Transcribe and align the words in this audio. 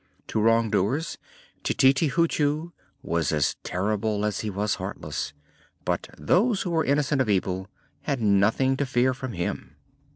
To 0.29 0.39
wrong 0.41 0.71
doers 0.71 1.19
Tititi 1.63 2.09
Hoochoo 2.09 2.71
was 3.03 3.31
as 3.31 3.55
terrible 3.63 4.25
as 4.25 4.39
he 4.39 4.49
was 4.49 4.73
heartless, 4.81 5.31
but 5.85 6.09
those 6.17 6.63
who 6.63 6.71
were 6.71 6.83
innocent 6.83 7.21
of 7.21 7.29
evil 7.29 7.69
had 8.01 8.19
nothing 8.19 8.75
to 8.77 8.87
fear 8.87 9.13
from 9.13 9.33
him. 9.33 9.75